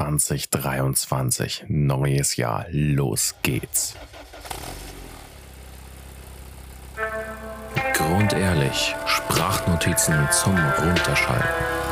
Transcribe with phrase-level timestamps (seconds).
[0.00, 3.94] 2023, neues Jahr, los geht's.
[7.92, 11.89] Grundehrlich, Sprachnotizen zum Runterschalten.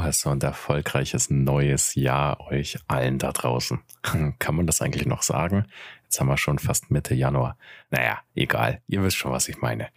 [0.00, 3.80] Frohes und erfolgreiches neues Jahr euch allen da draußen.
[4.38, 5.66] Kann man das eigentlich noch sagen?
[6.04, 7.58] Jetzt haben wir schon fast Mitte Januar.
[7.90, 8.80] Naja, egal.
[8.88, 9.88] Ihr wisst schon, was ich meine.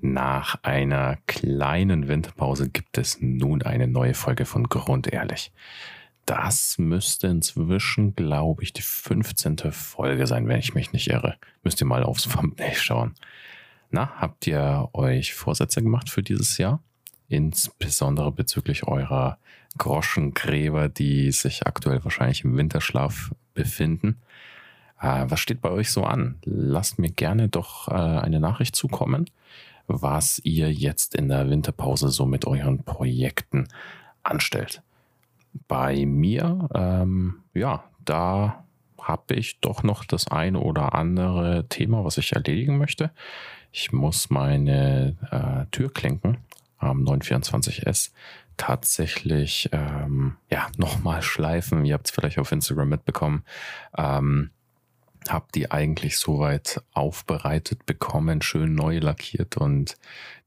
[0.00, 5.52] Nach einer kleinen Winterpause gibt es nun eine neue Folge von Grundehrlich.
[6.24, 9.58] Das müsste inzwischen, glaube ich, die 15.
[9.72, 11.36] Folge sein, wenn ich mich nicht irre.
[11.64, 13.14] Müsst ihr mal aufs Thumbnail schauen.
[13.90, 16.80] Na, habt ihr euch Vorsätze gemacht für dieses Jahr?
[17.32, 19.38] Insbesondere bezüglich eurer
[19.78, 24.18] Groschengräber, die sich aktuell wahrscheinlich im Winterschlaf befinden.
[25.00, 26.36] Äh, was steht bei euch so an?
[26.44, 29.30] Lasst mir gerne doch äh, eine Nachricht zukommen,
[29.86, 33.66] was ihr jetzt in der Winterpause so mit euren Projekten
[34.22, 34.82] anstellt.
[35.68, 38.62] Bei mir, ähm, ja, da
[39.00, 43.10] habe ich doch noch das eine oder andere Thema, was ich erledigen möchte.
[43.72, 46.36] Ich muss meine äh, Türklinken
[46.82, 48.10] am 924S
[48.56, 51.84] tatsächlich ähm, ja nochmal schleifen.
[51.84, 53.44] Ihr habt es vielleicht auf Instagram mitbekommen.
[53.96, 54.50] Ähm,
[55.28, 59.96] habe die eigentlich soweit aufbereitet bekommen, schön neu lackiert und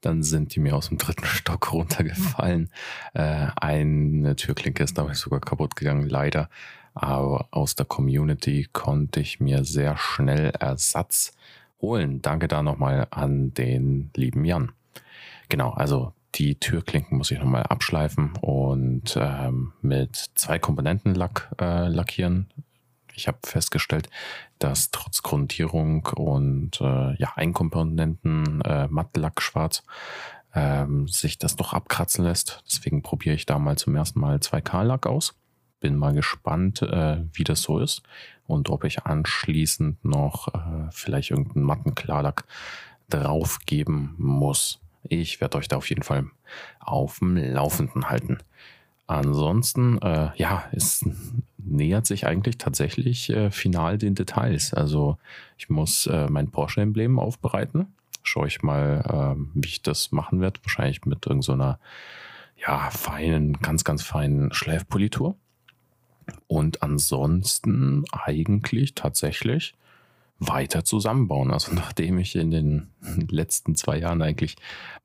[0.01, 2.69] dann sind die mir aus dem dritten Stock runtergefallen.
[3.13, 6.49] Äh, eine Türklinke ist dabei sogar kaputt gegangen, leider.
[6.93, 11.33] Aber aus der Community konnte ich mir sehr schnell Ersatz
[11.81, 12.21] holen.
[12.21, 14.71] Danke da nochmal an den lieben Jan.
[15.49, 22.47] Genau, also die Türklinken muss ich nochmal abschleifen und ähm, mit zwei Komponentenlack äh, lackieren
[23.15, 24.09] ich habe festgestellt,
[24.59, 29.83] dass trotz Grundierung und äh, ja, Einkomponenten äh, Mattlack schwarz
[30.53, 32.63] ähm, sich das doch abkratzen lässt.
[32.67, 35.35] Deswegen probiere ich da mal zum ersten Mal 2K-Lack aus.
[35.79, 38.03] Bin mal gespannt, äh, wie das so ist
[38.47, 42.45] und ob ich anschließend noch äh, vielleicht irgendeinen matten Klarlack
[43.09, 44.79] drauf geben muss.
[45.09, 46.25] Ich werde euch da auf jeden Fall
[46.79, 48.39] auf dem Laufenden halten.
[49.07, 51.05] Ansonsten, äh, ja, es
[51.57, 54.73] nähert sich eigentlich tatsächlich äh, final den Details.
[54.73, 55.17] Also
[55.57, 57.93] ich muss äh, mein Porsche-Emblem aufbereiten.
[58.23, 60.59] Schaue ich mal, äh, wie ich das machen werde.
[60.63, 61.79] Wahrscheinlich mit irgendeiner
[62.57, 65.35] so ja, feinen, ganz, ganz feinen Schleifpolitur.
[66.47, 69.75] Und ansonsten eigentlich tatsächlich
[70.39, 71.51] weiter zusammenbauen.
[71.51, 72.91] Also nachdem ich in den
[73.29, 74.55] letzten zwei Jahren eigentlich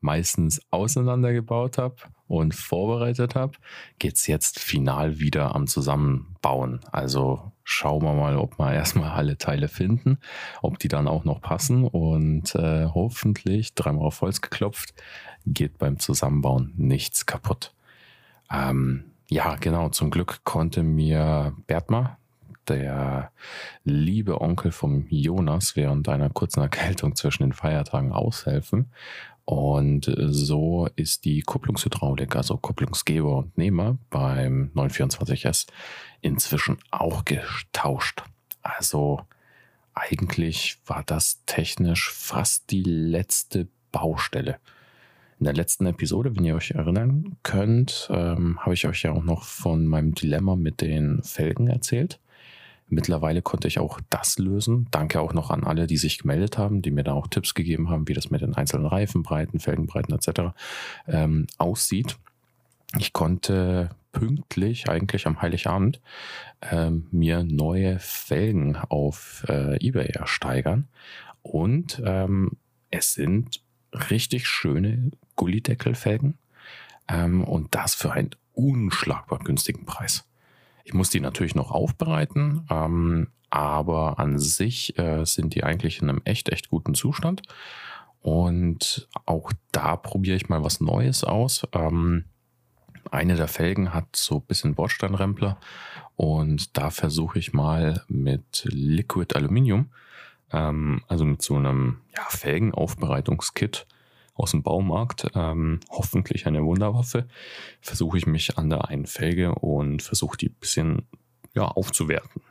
[0.01, 1.97] meistens auseinandergebaut habe
[2.27, 3.55] und vorbereitet habe,
[3.99, 6.81] geht es jetzt final wieder am Zusammenbauen.
[6.91, 10.19] Also schauen wir mal, ob wir erstmal alle Teile finden,
[10.63, 14.95] ob die dann auch noch passen und äh, hoffentlich, dreimal auf Holz geklopft,
[15.47, 17.73] geht beim Zusammenbauen nichts kaputt.
[18.53, 22.20] Ähm, ja, genau, zum Glück konnte mir Bertmar,
[22.69, 23.33] der
[23.85, 28.93] liebe Onkel vom Jonas während einer kurzen Erkältung zwischen den Feiertagen aushelfen.
[29.45, 35.67] Und so ist die Kupplungshydraulik, also Kupplungsgeber und Nehmer beim 924S
[36.21, 38.23] inzwischen auch getauscht.
[38.63, 39.23] Also
[39.95, 44.59] eigentlich war das technisch fast die letzte Baustelle.
[45.41, 49.25] In der letzten Episode, wenn ihr euch erinnern könnt, ähm, habe ich euch ja auch
[49.25, 52.21] noch von meinem Dilemma mit den Felgen erzählt.
[52.91, 54.89] Mittlerweile konnte ich auch das lösen.
[54.91, 57.89] Danke auch noch an alle, die sich gemeldet haben, die mir da auch Tipps gegeben
[57.89, 60.55] haben, wie das mit den einzelnen Reifenbreiten, Felgenbreiten etc.
[61.07, 62.19] Ähm, aussieht.
[62.99, 66.01] Ich konnte pünktlich, eigentlich am Heiligabend,
[66.63, 70.89] ähm, mir neue Felgen auf äh, eBay ersteigern.
[71.43, 72.57] Und ähm,
[72.91, 73.63] es sind
[74.11, 76.39] richtig schöne Gullideckelfelgen.
[77.09, 80.25] Ähm, und das für einen unschlagbar günstigen Preis.
[80.91, 86.09] Ich muss die natürlich noch aufbereiten, ähm, aber an sich äh, sind die eigentlich in
[86.09, 87.43] einem echt, echt guten Zustand.
[88.23, 91.63] Und auch da probiere ich mal was Neues aus.
[91.75, 92.25] Ähm,
[93.09, 95.59] eine der Felgen hat so ein bisschen Bordsteinrempler
[96.17, 99.93] und da versuche ich mal mit Liquid Aluminium,
[100.53, 103.87] ähm, also mit so einem ja, Felgenaufbereitungskit,
[104.41, 107.27] aus dem Baumarkt, ähm, hoffentlich eine Wunderwaffe,
[107.81, 111.07] versuche ich mich an der einen Felge und versuche die ein bisschen
[111.55, 112.43] ja, aufzuwerten.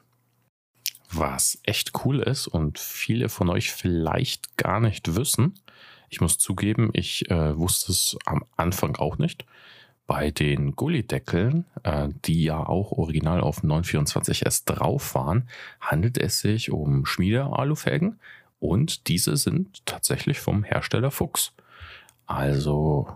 [1.11, 5.55] Was echt cool ist und viele von euch vielleicht gar nicht wissen,
[6.09, 9.45] ich muss zugeben, ich äh, wusste es am Anfang auch nicht.
[10.07, 15.47] Bei den Gullideckeln, äh, die ja auch original auf 924S drauf waren,
[15.79, 18.19] handelt es sich um Schmiede-Alufelgen
[18.59, 21.53] Und diese sind tatsächlich vom Hersteller Fuchs.
[22.29, 23.07] Also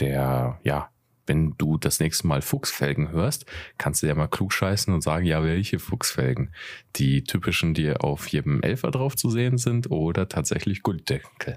[0.00, 0.88] der, ja,
[1.26, 3.44] wenn du das nächste Mal Fuchsfelgen hörst,
[3.76, 6.54] kannst du ja mal klug scheißen und sagen, ja, welche Fuchsfelgen?
[6.96, 11.56] Die typischen, die auf jedem Elfer drauf zu sehen sind oder tatsächlich Gulddeckel.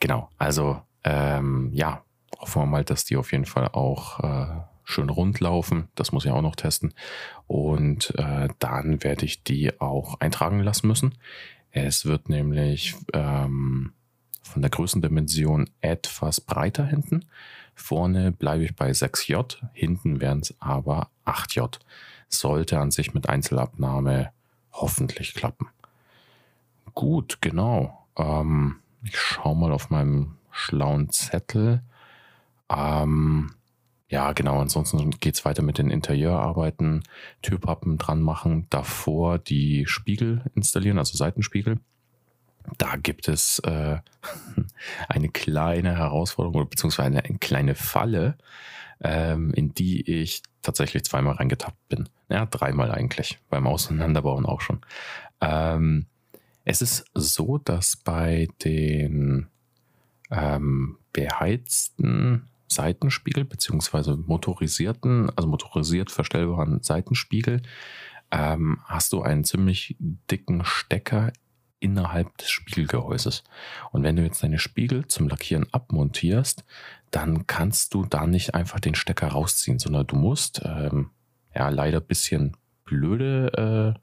[0.00, 2.04] Genau, also ähm, ja,
[2.38, 5.88] hoffen wir mal, dass die auf jeden Fall auch äh, schön rund laufen.
[5.94, 6.92] Das muss ich auch noch testen.
[7.46, 11.14] Und äh, dann werde ich die auch eintragen lassen müssen.
[11.70, 13.94] Es wird nämlich ähm,
[14.48, 17.24] von der Größendimension etwas breiter hinten.
[17.74, 21.78] Vorne bleibe ich bei 6J, hinten wären es aber 8J.
[22.28, 24.32] Sollte an sich mit Einzelabnahme
[24.72, 25.68] hoffentlich klappen.
[26.94, 28.06] Gut, genau.
[28.16, 31.82] Ähm, ich schaue mal auf meinem schlauen Zettel.
[32.68, 33.54] Ähm,
[34.08, 34.60] ja, genau.
[34.60, 37.04] Ansonsten geht es weiter mit den Interieurarbeiten,
[37.42, 41.78] Türpappen dran machen, davor die Spiegel installieren, also Seitenspiegel.
[42.76, 43.98] Da gibt es äh,
[45.08, 48.36] eine kleine Herausforderung beziehungsweise eine, eine kleine Falle,
[49.00, 52.08] ähm, in die ich tatsächlich zweimal reingetappt bin.
[52.28, 54.80] Ja, dreimal eigentlich, beim Auseinanderbauen auch schon.
[55.40, 56.06] Ähm,
[56.64, 59.46] es ist so, dass bei den
[60.30, 67.62] ähm, beheizten Seitenspiegel beziehungsweise motorisierten, also motorisiert verstellbaren Seitenspiegel,
[68.30, 69.96] ähm, hast du einen ziemlich
[70.30, 71.32] dicken Stecker
[71.80, 73.44] innerhalb des Spiegelgehäuses.
[73.92, 76.64] Und wenn du jetzt deine Spiegel zum Lackieren abmontierst,
[77.10, 81.10] dann kannst du da nicht einfach den Stecker rausziehen, sondern du musst, ähm,
[81.54, 84.00] ja, leider bisschen blöde äh,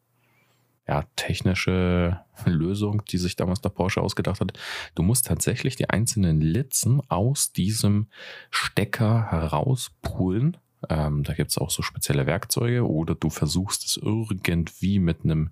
[0.88, 4.54] ja, technische Lösung, die sich damals der Porsche ausgedacht hat.
[4.94, 8.08] Du musst tatsächlich die einzelnen Litzen aus diesem
[8.52, 10.58] Stecker herauspulen.
[10.90, 15.50] Ähm, da gibt es auch so spezielle Werkzeuge oder du versuchst es irgendwie mit einem,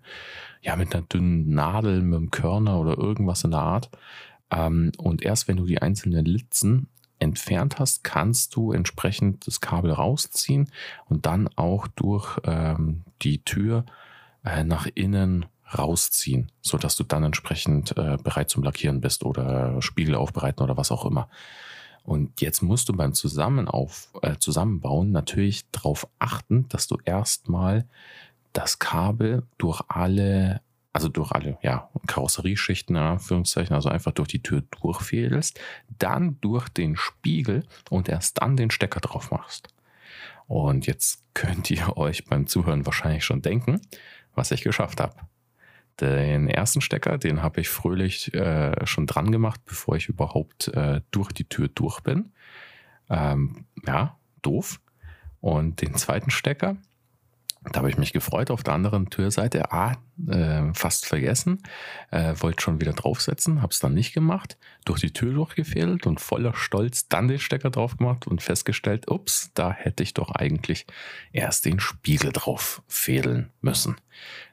[0.62, 3.90] ja, mit einer dünnen Nadel, mit einem Körner oder irgendwas in der Art.
[4.52, 6.88] Ähm, und erst wenn du die einzelnen Litzen
[7.20, 10.70] entfernt hast, kannst du entsprechend das Kabel rausziehen
[11.06, 13.86] und dann auch durch ähm, die Tür
[14.44, 15.46] äh, nach innen
[15.78, 20.78] rausziehen, so dass du dann entsprechend äh, bereit zum Lackieren bist oder Spiegel aufbereiten oder
[20.78, 21.30] was auch immer.
[22.04, 27.88] Und jetzt musst du beim Zusammenauf, äh, Zusammenbauen natürlich darauf achten, dass du erstmal
[28.52, 30.62] das Kabel durch alle,
[30.92, 35.60] also durch alle, ja, Karosserieschichten, in Anführungszeichen, also einfach durch die Tür durchfädelst,
[35.98, 39.74] dann durch den Spiegel und erst dann den Stecker drauf machst.
[40.48, 43.82] Und jetzt könnt ihr euch beim Zuhören wahrscheinlich schon denken,
[44.36, 45.16] was ich geschafft habe.
[46.00, 51.02] Den ersten Stecker, den habe ich fröhlich äh, schon dran gemacht, bevor ich überhaupt äh,
[51.12, 52.32] durch die Tür durch bin.
[53.10, 54.80] Ähm, ja, doof.
[55.40, 56.78] Und den zweiten Stecker,
[57.72, 59.72] da habe ich mich gefreut auf der anderen Türseite.
[59.72, 59.96] Ah,
[60.28, 61.62] äh, fast vergessen.
[62.12, 64.58] Äh, wollte schon wieder draufsetzen, habe es dann nicht gemacht.
[64.84, 69.52] Durch die Tür durchgefädelt und voller Stolz dann den Stecker drauf gemacht und festgestellt, ups,
[69.54, 70.86] da hätte ich doch eigentlich
[71.32, 73.96] erst den Spiegel drauf fädeln müssen.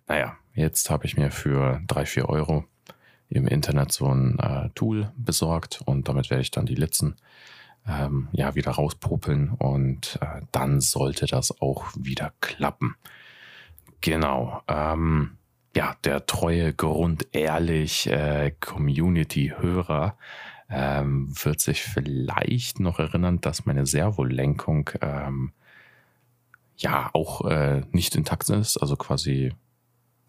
[0.06, 2.64] Naja, jetzt habe ich mir für drei vier Euro
[3.28, 7.16] im Internet so ein äh, Tool besorgt und damit werde ich dann die Litzen
[7.88, 12.96] ähm, ja, wieder rauspopeln und äh, dann sollte das auch wieder klappen.
[14.00, 14.62] Genau.
[14.68, 15.36] Ähm,
[15.74, 20.16] ja, der treue, grundehrlich äh, Community-Hörer
[20.68, 25.52] ähm, wird sich vielleicht noch erinnern, dass meine Servolenkung ähm,
[26.76, 29.52] ja auch äh, nicht intakt ist, also quasi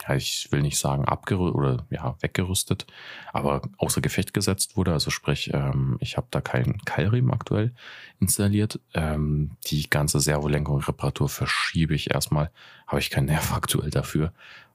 [0.08, 2.88] ja, ich will nicht sagen abgerüstet oder ja, weggerüstet,
[3.34, 4.94] aber außer Gefecht gesetzt wurde.
[4.94, 7.74] Also sprich, ähm, ich habe da keinen Keilriemen aktuell
[8.20, 8.80] installiert.
[8.94, 12.52] Ähm, die ganze Servolenkung, Reparatur verschiebe ich erstmal.
[12.88, 14.34] Habe ich keinen Nerv aktuell dafür.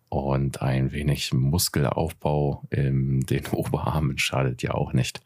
[0.09, 5.21] Und ein wenig Muskelaufbau in den Oberarmen schadet ja auch nicht.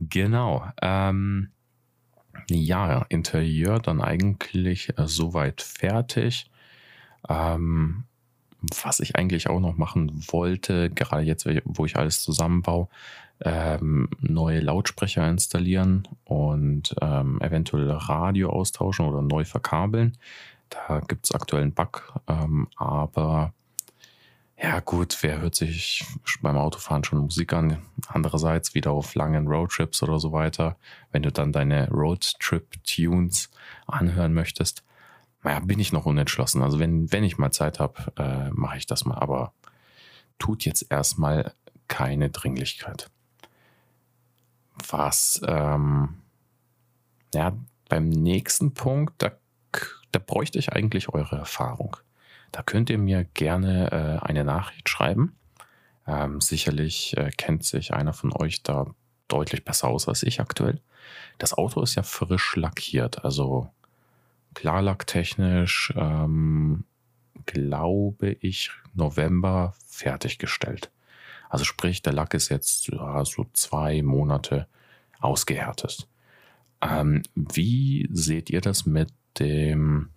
[0.00, 0.66] Genau.
[0.80, 1.50] Ähm,
[2.48, 6.50] ja, Interieur dann eigentlich äh, soweit fertig.
[7.28, 8.04] Ähm,
[8.82, 12.88] was ich eigentlich auch noch machen wollte, gerade jetzt, wo ich alles zusammenbaue,
[13.44, 20.16] ähm, neue Lautsprecher installieren und ähm, eventuell Radio austauschen oder neu verkabeln.
[20.70, 23.52] Da gibt es aktuell einen Bug, ähm, aber
[24.56, 26.04] ja gut, wer hört sich
[26.40, 27.78] beim Autofahren schon Musik an?
[28.06, 30.76] Andererseits wieder auf langen Roadtrips oder so weiter,
[31.10, 33.50] wenn du dann deine Roadtrip-Tunes
[33.86, 34.84] anhören möchtest
[35.42, 36.62] naja, bin ich noch unentschlossen.
[36.62, 39.18] Also wenn, wenn ich mal Zeit habe, äh, mache ich das mal.
[39.18, 39.52] Aber
[40.38, 41.54] tut jetzt erstmal
[41.88, 43.10] keine Dringlichkeit.
[44.88, 46.22] Was, ähm,
[47.34, 47.56] ja,
[47.88, 49.32] beim nächsten Punkt, da,
[50.12, 51.96] da bräuchte ich eigentlich eure Erfahrung.
[52.50, 55.28] Da könnt ihr mir gerne äh, eine Nachricht schreiben.
[55.28, 55.42] Äh,
[56.04, 58.86] Ähm, sicherlich äh, kennt sich einer von euch da
[59.28, 60.80] deutlich besser aus als ich aktuell.
[61.38, 63.70] Das Auto ist ja frisch lackiert, also
[64.54, 66.84] klarlacktechnisch, ähm,
[67.46, 70.90] glaube ich, November fertiggestellt.
[71.48, 74.66] Also sprich, der Lack ist jetzt ja, so zwei Monate
[75.20, 76.08] ausgehärtet.
[76.80, 80.08] Ähm, wie seht ihr das mit dem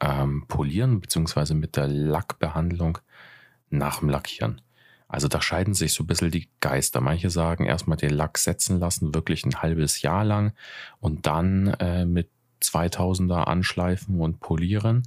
[0.00, 1.54] ähm, Polieren bzw.
[1.54, 2.98] mit der Lackbehandlung
[3.70, 4.60] nach dem Lackieren?
[5.06, 7.00] Also da scheiden sich so ein bisschen die Geister.
[7.00, 10.52] Manche sagen erstmal den Lack setzen lassen, wirklich ein halbes Jahr lang
[11.00, 12.30] und dann äh, mit
[12.62, 15.04] 2000er anschleifen und polieren.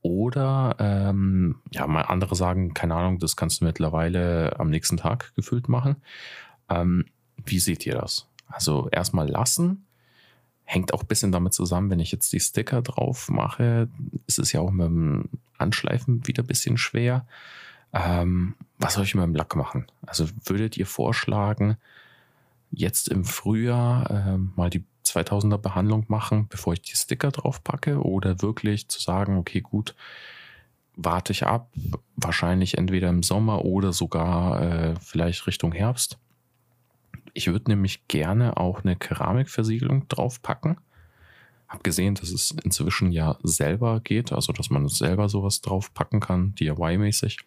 [0.00, 5.34] Oder ähm, ja, mal andere sagen, keine Ahnung, das kannst du mittlerweile am nächsten Tag
[5.34, 5.96] gefüllt machen.
[6.68, 7.06] Ähm,
[7.44, 8.28] wie seht ihr das?
[8.46, 9.84] Also erstmal lassen.
[10.64, 13.88] Hängt auch ein bisschen damit zusammen, wenn ich jetzt die Sticker drauf mache,
[14.26, 17.26] ist es ja auch mit dem Anschleifen wieder ein bisschen schwer.
[17.92, 19.86] Ähm, was soll ich mit dem Lack machen?
[20.06, 21.76] Also würdet ihr vorschlagen,
[22.70, 28.02] jetzt im Frühjahr äh, mal die 2000er Behandlung machen, bevor ich die Sticker drauf packe?
[28.02, 29.94] Oder wirklich zu sagen, okay, gut,
[30.96, 31.70] warte ich ab,
[32.16, 36.18] wahrscheinlich entweder im Sommer oder sogar äh, vielleicht Richtung Herbst.
[37.34, 40.78] Ich würde nämlich gerne auch eine Keramikversiegelung draufpacken.
[41.68, 46.54] Hab gesehen, dass es inzwischen ja selber geht, also dass man selber sowas draufpacken kann,
[46.56, 47.38] DIY-mäßig.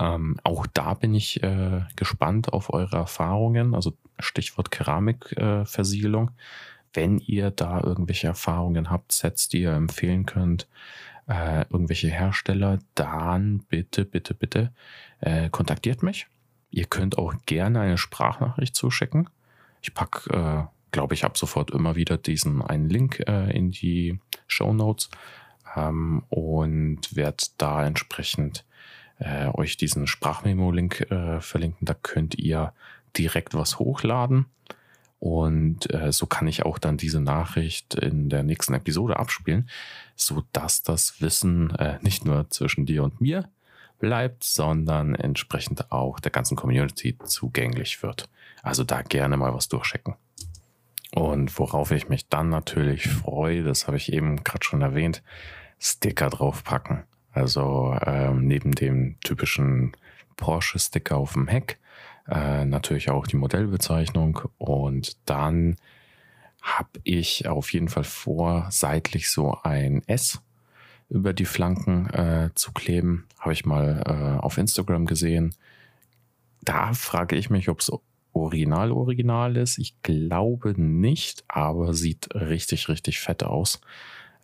[0.00, 6.30] Ähm, auch da bin ich äh, gespannt auf eure Erfahrungen, also Stichwort Keramikversiegelung.
[6.30, 6.32] Äh,
[6.94, 10.68] Wenn ihr da irgendwelche Erfahrungen habt, Sets, die ihr empfehlen könnt,
[11.28, 14.72] äh, irgendwelche Hersteller, dann bitte, bitte, bitte
[15.20, 16.26] äh, kontaktiert mich.
[16.70, 19.28] Ihr könnt auch gerne eine Sprachnachricht zuschicken.
[19.80, 24.18] Ich packe, äh, glaube ich, ab sofort immer wieder diesen einen Link äh, in die
[24.46, 25.08] Show Notes
[25.76, 28.64] ähm, und werde da entsprechend
[29.18, 31.86] äh, euch diesen Sprachmemo-Link äh, verlinken.
[31.86, 32.72] Da könnt ihr
[33.16, 34.46] direkt was hochladen.
[35.24, 39.70] Und äh, so kann ich auch dann diese Nachricht in der nächsten Episode abspielen,
[40.16, 43.48] so dass das Wissen äh, nicht nur zwischen dir und mir
[43.98, 48.28] bleibt, sondern entsprechend auch der ganzen Community zugänglich wird.
[48.62, 50.14] Also da gerne mal was durchchecken.
[51.14, 55.22] Und worauf ich mich dann natürlich freue, das habe ich eben gerade schon erwähnt,
[55.78, 57.04] Sticker draufpacken.
[57.32, 59.96] Also ähm, neben dem typischen
[60.36, 61.78] Porsche-Sticker auf dem Heck
[62.28, 65.76] äh, natürlich auch die Modellbezeichnung und dann
[66.62, 70.40] habe ich auf jeden Fall vor, seitlich so ein S
[71.10, 73.26] über die Flanken äh, zu kleben.
[73.38, 75.54] Habe ich mal äh, auf Instagram gesehen.
[76.62, 77.92] Da frage ich mich, ob es
[78.32, 79.78] original original ist.
[79.78, 83.80] Ich glaube nicht, aber sieht richtig, richtig fett aus.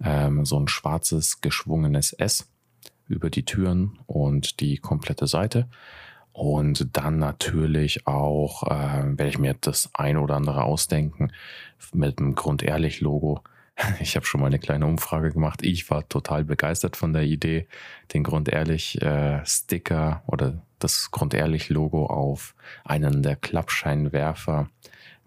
[0.03, 2.49] Ähm, so ein schwarzes, geschwungenes S
[3.09, 5.69] über die Türen und die komplette Seite.
[6.33, 11.33] Und dann natürlich auch, äh, werde ich mir das ein oder andere ausdenken
[11.93, 13.43] mit dem Grundehrlich-Logo.
[14.01, 15.63] Ich habe schon mal eine kleine Umfrage gemacht.
[15.63, 17.67] Ich war total begeistert von der Idee,
[18.13, 24.69] den Grundehrlich-Sticker äh, oder das Grundehrlich-Logo auf einen der Klappscheinwerfer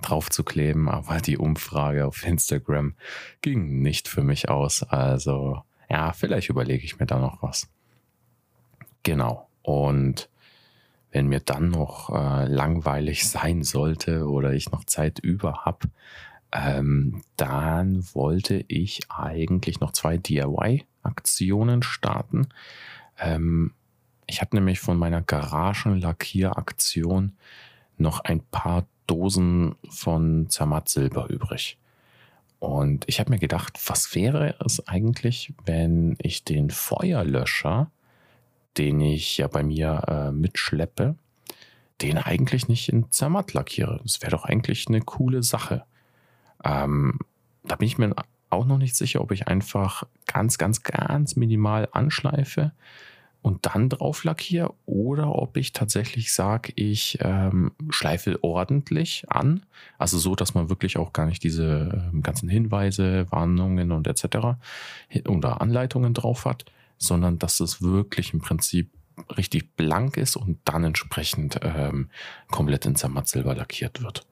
[0.04, 0.88] draufzukleben.
[0.88, 2.94] Aber die Umfrage auf Instagram
[3.42, 4.84] ging nicht für mich aus.
[4.84, 7.70] Also ja, vielleicht überlege ich mir da noch was.
[9.04, 9.48] Genau.
[9.62, 10.30] Und
[11.14, 15.88] wenn mir dann noch äh, langweilig sein sollte oder ich noch Zeit über habe,
[16.52, 22.50] ähm, dann wollte ich eigentlich noch zwei DIY-Aktionen starten.
[23.18, 23.72] Ähm,
[24.28, 27.34] ich habe nämlich von meiner Garagenlackieraktion
[27.98, 31.78] noch ein paar Dosen von Zermatt Silber übrig.
[32.60, 37.92] Und ich habe mir gedacht, was wäre es eigentlich, wenn ich den Feuerlöscher,
[38.78, 41.16] den ich ja bei mir äh, mitschleppe,
[42.02, 44.00] den eigentlich nicht in Zermatt lackiere.
[44.04, 45.84] Das wäre doch eigentlich eine coole Sache.
[46.64, 47.20] Ähm,
[47.64, 48.16] da bin ich mir
[48.50, 52.72] auch noch nicht sicher, ob ich einfach ganz, ganz, ganz minimal anschleife
[53.44, 59.66] und dann drauf lackiere oder ob ich tatsächlich sage, ich ähm, schleife ordentlich an.
[59.98, 64.56] Also so, dass man wirklich auch gar nicht diese äh, ganzen Hinweise, Warnungen und etc.
[65.28, 66.66] oder Anleitungen drauf hat,
[67.04, 68.90] sondern dass es wirklich im Prinzip
[69.38, 72.10] richtig blank ist und dann entsprechend ähm,
[72.50, 74.26] komplett in Zermatt-Silber lackiert wird.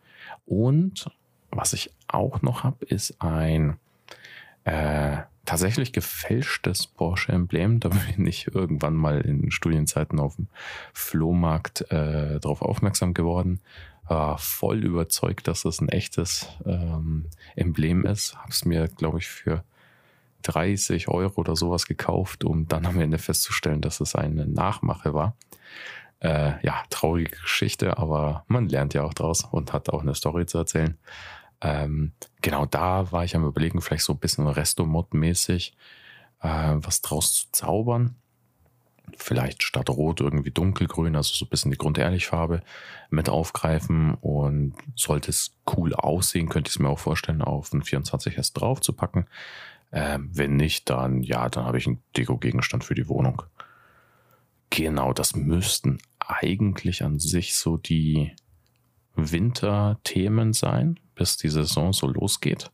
[0.45, 1.09] Und
[1.51, 3.77] was ich auch noch habe, ist ein
[4.63, 7.79] äh, tatsächlich gefälschtes Porsche-Emblem.
[7.79, 10.47] Da bin ich irgendwann mal in Studienzeiten auf dem
[10.93, 13.59] Flohmarkt äh, darauf aufmerksam geworden.
[14.07, 17.25] War voll überzeugt, dass das ein echtes ähm,
[17.55, 18.35] Emblem ist.
[18.37, 19.63] Habe es mir, glaube ich, für
[20.41, 25.35] 30 Euro oder sowas gekauft, um dann am Ende festzustellen, dass es eine Nachmache war.
[26.19, 30.45] Äh, ja, traurige Geschichte, aber man lernt ja auch draus und hat auch eine Story
[30.45, 30.97] zu erzählen.
[31.61, 35.75] Ähm, genau da war ich am überlegen, vielleicht so ein bisschen Resto-Mod-mäßig
[36.41, 38.15] äh, was draus zu zaubern.
[39.17, 42.61] Vielleicht statt Rot irgendwie dunkelgrün, also so ein bisschen die Grundehrlich-Farbe
[43.09, 47.83] mit aufgreifen und sollte es cool aussehen, könnte ich es mir auch vorstellen, auf ein
[47.83, 49.25] 24S drauf zu packen.
[49.91, 53.43] Ähm, wenn nicht, dann ja, dann habe ich einen Deko-Gegenstand für die Wohnung.
[54.69, 58.31] Genau, das müssten eigentlich an sich so die
[59.15, 62.71] Winterthemen sein, bis die Saison so losgeht.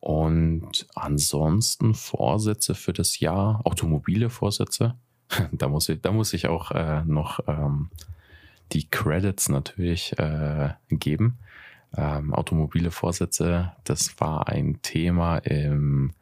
[0.00, 4.96] Und ansonsten Vorsätze für das Jahr, automobile Vorsätze.
[5.52, 7.90] da, muss ich, da muss ich auch äh, noch ähm,
[8.72, 11.38] die Credits natürlich äh, geben.
[11.96, 16.12] Ähm, automobile Vorsätze, das war ein Thema im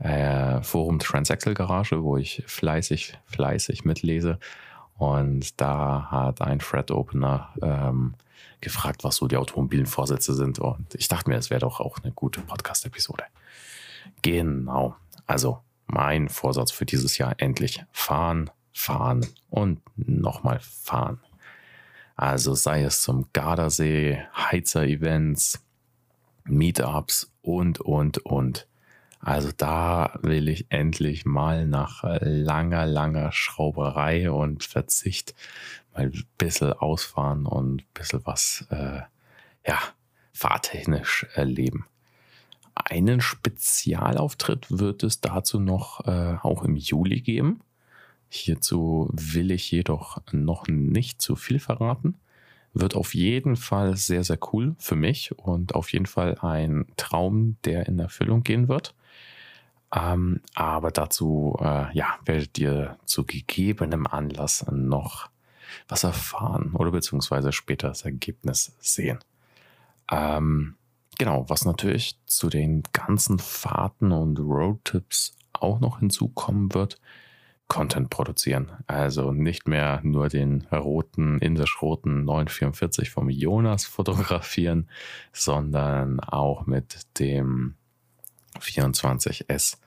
[0.00, 4.38] äh, Forum Transaxle Garage, wo ich fleißig, fleißig mitlese.
[4.96, 8.14] Und da hat ein Thread Opener ähm,
[8.60, 10.58] gefragt, was so die automobilen Vorsätze sind.
[10.58, 13.24] Und ich dachte mir, es wäre doch auch eine gute Podcast-Episode.
[14.22, 14.96] Genau.
[15.26, 21.20] Also mein Vorsatz für dieses Jahr endlich fahren, fahren und nochmal fahren.
[22.16, 25.64] Also sei es zum Gardasee, Heizer-Events,
[26.44, 28.68] Meetups und, und, und.
[29.20, 35.34] Also da will ich endlich mal nach langer, langer Schrauberei und Verzicht
[35.94, 39.00] mal ein bisschen ausfahren und ein bisschen was, äh,
[39.66, 39.78] ja,
[40.32, 41.86] fahrtechnisch erleben.
[42.74, 47.60] Einen Spezialauftritt wird es dazu noch äh, auch im Juli geben.
[48.28, 52.16] Hierzu will ich jedoch noch nicht zu viel verraten.
[52.72, 57.56] Wird auf jeden Fall sehr, sehr cool für mich und auf jeden Fall ein Traum,
[57.64, 58.94] der in Erfüllung gehen wird.
[59.94, 65.28] Ähm, aber dazu, äh, ja, werdet ihr zu gegebenem Anlass noch
[65.88, 69.18] was erfahren oder beziehungsweise später das Ergebnis sehen.
[70.10, 70.74] Ähm,
[71.18, 77.00] genau, was natürlich zu den ganzen Fahrten und Roadtrips auch noch hinzukommen wird,
[77.74, 78.70] Content produzieren.
[78.86, 84.88] Also nicht mehr nur den roten, indisch-roten 944 vom Jonas fotografieren,
[85.32, 87.74] sondern auch mit dem
[88.60, 89.78] 24S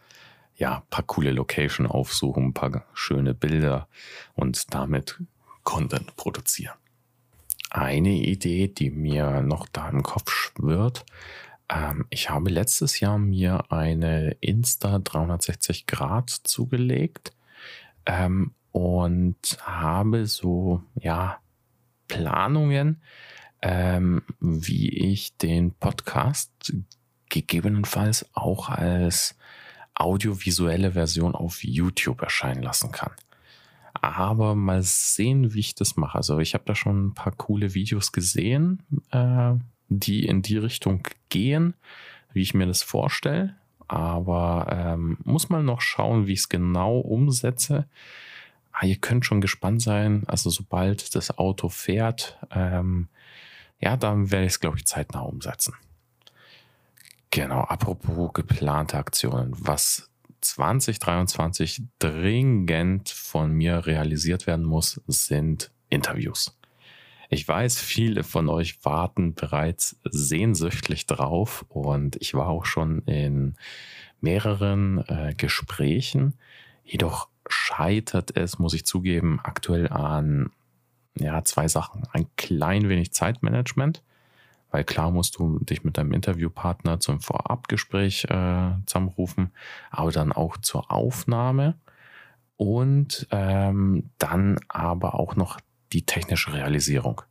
[0.58, 3.88] ja, paar coole Location aufsuchen, paar schöne Bilder
[4.36, 5.24] und damit
[5.64, 6.76] Content produzieren.
[7.70, 11.06] Eine Idee, die mir noch da im Kopf schwirrt,
[11.70, 17.32] ähm, ich habe letztes Jahr mir eine Insta 360 Grad zugelegt
[18.08, 21.40] ähm, und habe so, ja,
[22.08, 23.02] Planungen,
[23.62, 26.74] ähm, wie ich den Podcast
[27.30, 29.38] gegebenenfalls auch als
[29.94, 33.12] audiovisuelle Version auf YouTube erscheinen lassen kann.
[33.94, 36.18] Aber mal sehen, wie ich das mache.
[36.18, 39.56] Also ich habe da schon ein paar coole Videos gesehen, äh,
[39.90, 41.74] die in die Richtung gehen,
[42.32, 43.56] wie ich mir das vorstelle.
[43.88, 47.88] Aber ähm, muss mal noch schauen, wie ich es genau umsetze.
[48.72, 50.24] Ah, ihr könnt schon gespannt sein.
[50.28, 53.08] Also sobald das Auto fährt, ähm,
[53.80, 55.74] ja, dann werde ich es, glaube ich, zeitnah umsetzen.
[57.32, 59.54] Genau, apropos geplante Aktionen.
[59.58, 60.10] Was
[60.42, 66.57] 2023 dringend von mir realisiert werden muss, sind Interviews.
[67.30, 73.56] Ich weiß, viele von euch warten bereits sehnsüchtig drauf und ich war auch schon in
[74.22, 76.34] mehreren äh, Gesprächen.
[76.84, 80.52] Jedoch scheitert es, muss ich zugeben, aktuell an
[81.16, 82.04] ja, zwei Sachen.
[82.12, 84.02] Ein klein wenig Zeitmanagement
[84.72, 89.52] weil klar musst du dich mit deinem Interviewpartner zum Vorabgespräch äh, zusammenrufen,
[89.90, 91.76] aber dann auch zur Aufnahme
[92.58, 95.60] und ähm, dann aber auch noch
[95.94, 97.22] die technische Realisierung.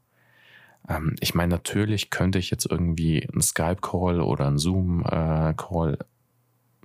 [0.89, 6.05] Ähm, ich meine, natürlich könnte ich jetzt irgendwie einen Skype-Call oder einen Zoom-Call äh,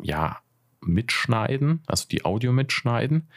[0.02, 0.40] ja
[0.82, 3.30] mitschneiden, also die Audio mitschneiden.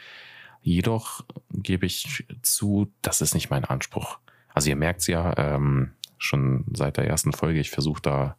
[0.61, 4.17] Jedoch gebe ich zu, das ist nicht mein Anspruch.
[4.53, 7.59] Also ihr merkt es ja, ähm, schon seit der ersten Folge.
[7.59, 8.37] Ich versuche da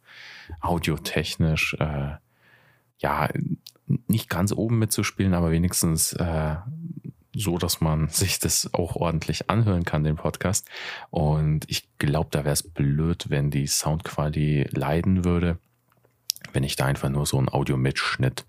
[0.59, 2.15] audiotechnisch äh,
[2.97, 3.29] ja
[4.07, 6.55] nicht ganz oben mitzuspielen, aber wenigstens äh,
[7.37, 10.67] so, dass man sich das auch ordentlich anhören kann, den Podcast.
[11.09, 15.57] Und ich glaube, da wäre es blöd, wenn die Soundqualität leiden würde,
[16.53, 18.45] wenn ich da einfach nur so einen Audio-Mitschnitt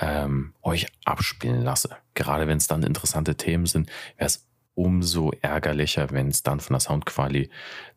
[0.00, 1.96] ähm, euch abspielen lasse.
[2.14, 6.74] Gerade wenn es dann interessante Themen sind, wäre es umso ärgerlicher, wenn es dann von
[6.74, 7.50] der Soundqualität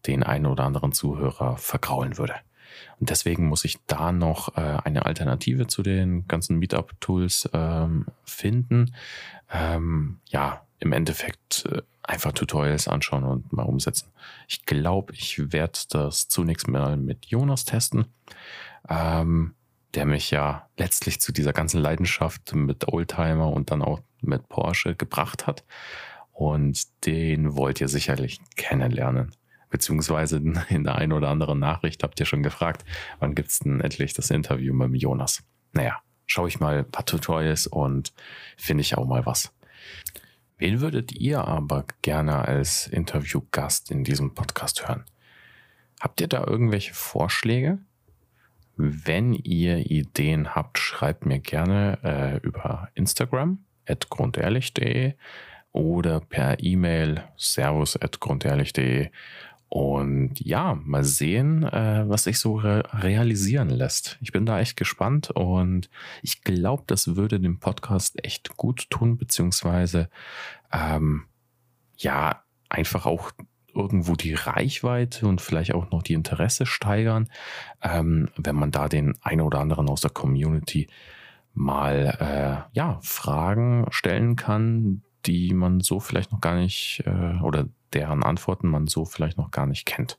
[0.08, 2.36] den einen oder anderen Zuhörer vergraulen würde.
[3.00, 8.94] Und deswegen muss ich da noch äh, eine Alternative zu den ganzen Meetup-Tools ähm, finden.
[9.52, 14.10] Ähm, ja, im Endeffekt äh, einfach Tutorials anschauen und mal umsetzen.
[14.48, 18.06] Ich glaube, ich werde das zunächst mal mit Jonas testen,
[18.90, 19.54] ähm,
[19.94, 24.96] der mich ja letztlich zu dieser ganzen Leidenschaft mit Oldtimer und dann auch mit Porsche
[24.96, 25.64] gebracht hat.
[26.32, 29.36] Und den wollt ihr sicherlich kennenlernen.
[29.72, 30.38] Beziehungsweise
[30.70, 32.86] in der einen oder anderen Nachricht habt ihr schon gefragt,
[33.20, 35.44] wann gibt's denn endlich das Interview mit dem Jonas?
[35.72, 38.14] Naja, schaue ich mal ein paar Tutorials und
[38.58, 39.52] finde ich auch mal was.
[40.60, 45.06] Wen würdet ihr aber gerne als Interviewgast in diesem Podcast hören?
[46.00, 47.80] Habt ihr da irgendwelche Vorschläge?
[48.76, 53.66] Wenn ihr Ideen habt, schreibt mir gerne äh, über Instagram
[54.10, 55.16] grundehrlich.de
[55.72, 59.10] oder per E-Mail servus.grundehrlich.de
[59.74, 64.18] und ja, mal sehen, äh, was sich so re realisieren lässt.
[64.20, 65.90] Ich bin da echt gespannt und
[66.22, 70.10] ich glaube, das würde dem Podcast echt gut tun, beziehungsweise
[70.74, 71.24] ähm,
[71.96, 73.32] ja, einfach auch
[73.74, 77.30] irgendwo die Reichweite und vielleicht auch noch die Interesse steigern,
[77.82, 80.90] ähm, wenn man da den einen oder anderen aus der Community
[81.54, 87.70] mal äh, ja Fragen stellen kann, die man so vielleicht noch gar nicht äh, oder
[87.94, 90.18] deren Antworten man so vielleicht noch gar nicht kennt.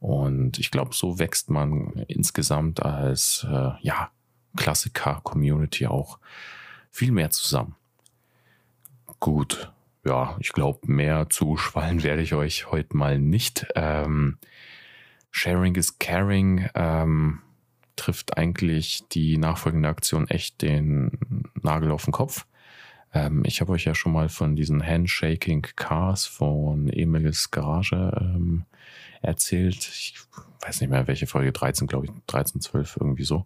[0.00, 4.10] Und ich glaube, so wächst man insgesamt als äh, ja,
[4.56, 6.18] Klassiker-Community auch
[6.90, 7.74] viel mehr zusammen.
[9.20, 9.72] Gut,
[10.04, 13.66] ja, ich glaube, mehr zuschwallen werde ich euch heute mal nicht.
[13.74, 14.38] Ähm,
[15.30, 17.42] Sharing is Caring ähm,
[17.96, 21.18] trifft eigentlich die nachfolgende Aktion echt den
[21.62, 22.46] Nagel auf den Kopf.
[23.16, 28.66] Ähm, ich habe euch ja schon mal von diesen Handshaking Cars von Emils Garage ähm,
[29.22, 29.76] erzählt.
[29.76, 30.18] Ich
[30.60, 33.44] weiß nicht mehr, welche Folge, 13, glaube ich, 13, 12, irgendwie so.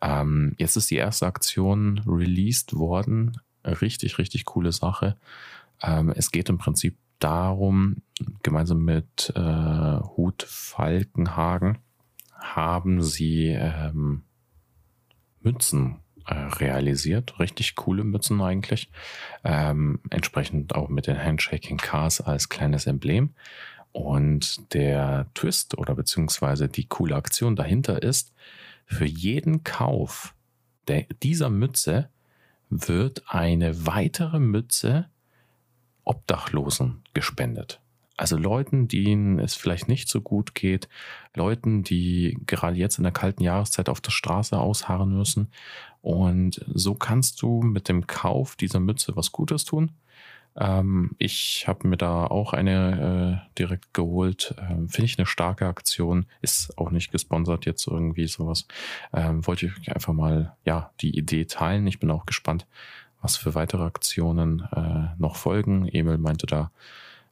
[0.00, 3.40] Ähm, jetzt ist die erste Aktion released worden.
[3.64, 5.16] Richtig, richtig coole Sache.
[5.80, 8.02] Ähm, es geht im Prinzip darum,
[8.42, 11.78] gemeinsam mit äh, Hut Falkenhagen
[12.40, 14.24] haben sie ähm,
[15.40, 17.38] Mützen äh, realisiert.
[17.38, 18.90] Richtig coole Mützen eigentlich.
[19.44, 23.34] Ähm, entsprechend auch mit den Handshaking Cars als kleines Emblem.
[23.92, 28.32] Und der Twist oder beziehungsweise die coole Aktion dahinter ist,
[28.86, 30.34] für jeden Kauf
[30.88, 32.10] der, dieser Mütze
[32.70, 35.08] wird eine weitere Mütze
[36.04, 37.80] Obdachlosen gespendet.
[38.16, 40.88] Also Leuten, denen es vielleicht nicht so gut geht,
[41.34, 45.48] Leuten, die gerade jetzt in der kalten Jahreszeit auf der Straße ausharren müssen.
[46.00, 49.90] Und so kannst du mit dem Kauf dieser Mütze was Gutes tun.
[50.56, 54.54] Ähm, ich habe mir da auch eine äh, direkt geholt.
[54.58, 56.26] Ähm, Finde ich eine starke Aktion.
[56.42, 58.66] Ist auch nicht gesponsert jetzt irgendwie sowas.
[59.12, 61.86] Ähm, wollte ich einfach mal ja die Idee teilen.
[61.86, 62.66] Ich bin auch gespannt,
[63.20, 65.88] was für weitere Aktionen äh, noch folgen.
[65.88, 66.70] Emil meinte da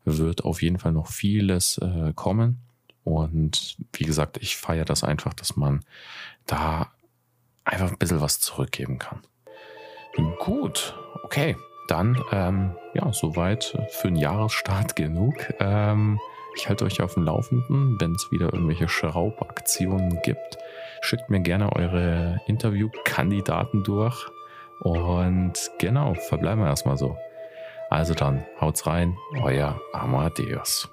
[0.04, 2.60] wird auf jeden Fall noch vieles äh, kommen.
[3.04, 5.84] Und wie gesagt, ich feiere das einfach, dass man
[6.46, 6.92] da
[7.64, 9.20] einfach ein bisschen was zurückgeben kann.
[10.40, 11.56] Gut, okay,
[11.88, 15.34] dann ähm, ja, soweit für einen Jahresstart genug.
[15.58, 16.18] Ähm,
[16.54, 20.58] ich halte euch auf dem Laufenden, wenn es wieder irgendwelche Schraubaktionen gibt.
[21.00, 24.26] Schickt mir gerne eure Interviewkandidaten durch.
[24.80, 27.16] Und genau, verbleiben wir erstmal so.
[27.92, 30.88] Also dann, haut's rein, euer Amadeus.